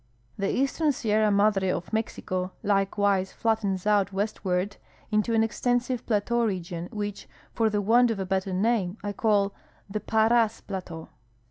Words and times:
The 0.35 0.49
eastern 0.49 0.93
Sierra 0.93 1.29
Madre 1.29 1.69
of 1.69 1.93
Mexico 1.93 2.53
likewise 2.63 3.31
flattens 3.31 3.85
out 3.85 4.11
westward 4.11 4.77
into 5.11 5.35
an 5.35 5.43
extensive 5.43 6.07
plateau 6.07 6.43
region, 6.43 6.89
which, 6.91 7.29
for 7.53 7.69
the 7.69 7.83
want 7.83 8.09
of 8.09 8.19
a 8.19 8.25
better 8.25 8.51
name, 8.51 8.97
I 9.03 9.13
call 9.13 9.53
the 9.87 9.99
Parras 9.99 10.59
plateau. 10.61 11.09